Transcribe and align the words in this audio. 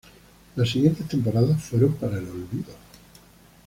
Las 0.55 0.67
siguientes 0.71 1.07
temporadas 1.07 1.61
fueron 1.61 1.93
para 1.93 2.17
el 2.17 2.27
olvido. 2.27 2.73